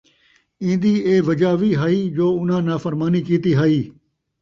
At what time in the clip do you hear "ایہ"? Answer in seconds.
1.05-1.25